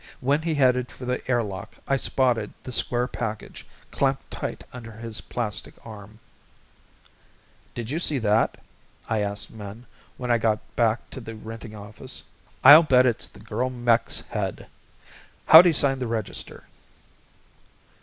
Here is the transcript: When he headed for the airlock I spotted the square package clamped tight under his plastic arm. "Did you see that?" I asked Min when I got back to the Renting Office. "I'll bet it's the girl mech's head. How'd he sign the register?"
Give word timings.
When 0.19 0.41
he 0.41 0.55
headed 0.55 0.89
for 0.89 1.05
the 1.05 1.21
airlock 1.29 1.75
I 1.87 1.95
spotted 1.95 2.53
the 2.63 2.71
square 2.71 3.05
package 3.07 3.67
clamped 3.91 4.31
tight 4.31 4.63
under 4.73 4.93
his 4.93 5.21
plastic 5.21 5.75
arm. 5.85 6.17
"Did 7.75 7.91
you 7.91 7.99
see 7.99 8.17
that?" 8.17 8.57
I 9.07 9.19
asked 9.19 9.51
Min 9.51 9.85
when 10.17 10.31
I 10.31 10.39
got 10.39 10.57
back 10.75 11.07
to 11.11 11.21
the 11.21 11.35
Renting 11.35 11.75
Office. 11.75 12.23
"I'll 12.63 12.81
bet 12.81 13.05
it's 13.05 13.27
the 13.27 13.41
girl 13.41 13.69
mech's 13.69 14.21
head. 14.21 14.65
How'd 15.45 15.65
he 15.67 15.71
sign 15.73 15.99
the 15.99 16.07
register?" 16.07 16.63